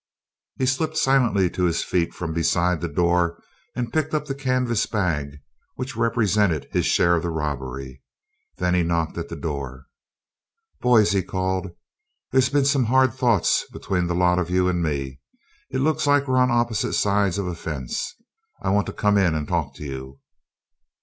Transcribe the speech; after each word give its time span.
He 0.57 0.65
slipped 0.65 0.97
silently 0.97 1.47
to 1.51 1.65
his 1.65 1.83
feet 1.83 2.11
from 2.11 2.33
beside 2.33 2.81
the 2.81 2.87
door 2.89 3.39
and 3.75 3.93
picked 3.93 4.15
up 4.15 4.25
the 4.25 4.33
canvas 4.33 4.87
bag 4.87 5.37
which 5.75 5.95
represented 5.95 6.67
his 6.71 6.87
share 6.87 7.15
of 7.15 7.21
the 7.21 7.29
robbery. 7.29 8.01
Then 8.57 8.73
he 8.73 8.81
knocked 8.81 9.15
at 9.19 9.29
the 9.29 9.35
door. 9.35 9.85
"Boys," 10.79 11.11
he 11.11 11.21
called, 11.21 11.67
"there's 12.31 12.49
been 12.49 12.65
some 12.65 12.85
hard 12.85 13.13
thoughts 13.13 13.67
between 13.71 14.07
the 14.07 14.15
lot 14.15 14.39
of 14.39 14.49
you 14.49 14.67
and 14.67 14.81
me. 14.81 15.19
It 15.69 15.81
looks 15.81 16.07
like 16.07 16.27
we're 16.27 16.37
on 16.39 16.49
opposite 16.49 16.93
sides 16.93 17.37
of 17.37 17.45
a 17.45 17.53
fence. 17.53 18.15
I 18.59 18.71
want 18.71 18.87
to 18.87 18.93
come 18.93 19.19
in 19.19 19.35
and 19.35 19.47
talk 19.47 19.75
to 19.75 19.83
you." 19.85 20.19